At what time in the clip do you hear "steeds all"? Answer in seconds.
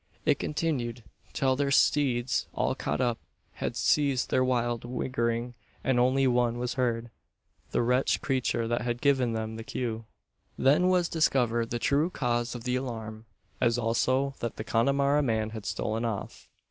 1.69-2.73